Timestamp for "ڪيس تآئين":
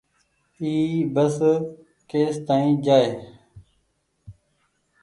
2.09-2.73